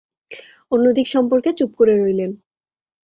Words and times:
অন্য 0.71 0.85
দিক 0.97 1.07
সম্পর্কে 1.07 1.49
চুপ 1.53 1.71
করে 1.75 1.93
রইলেন। 1.95 2.31